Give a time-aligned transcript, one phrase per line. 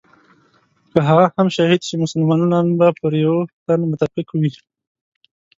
[0.91, 4.51] که هغه هم شهید شي مسلمانان به پر یوه تن متفق وي.